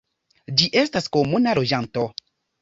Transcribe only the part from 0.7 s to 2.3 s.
estas komuna loĝanto.